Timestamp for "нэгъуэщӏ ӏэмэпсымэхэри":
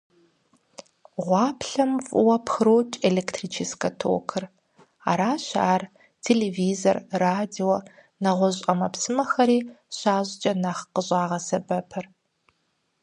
8.23-9.59